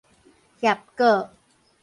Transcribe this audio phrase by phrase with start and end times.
[0.61, 1.29] 拹閣